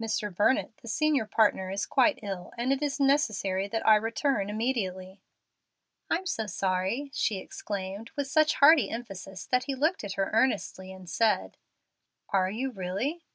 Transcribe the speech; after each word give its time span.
"Mr. 0.00 0.34
Burnett, 0.34 0.78
the 0.78 0.88
senior 0.88 1.26
partner, 1.26 1.70
is 1.70 1.84
quite 1.84 2.18
ill, 2.22 2.54
and 2.56 2.72
it 2.72 2.82
is 2.82 2.98
necessary 2.98 3.68
that 3.68 3.86
I 3.86 3.96
return 3.96 4.48
immediately." 4.48 5.20
"I'm 6.08 6.24
so 6.24 6.46
sorry," 6.46 7.10
she 7.12 7.36
exclaimed, 7.36 8.10
with 8.16 8.28
such 8.28 8.54
hearty 8.54 8.88
emphasis 8.88 9.44
that 9.44 9.64
he 9.64 9.74
looked 9.74 10.04
at 10.04 10.14
her 10.14 10.30
earnestly 10.32 10.90
and 10.90 11.06
said, 11.06 11.58
"Are 12.30 12.50
you 12.50 12.70
really?" 12.70 13.26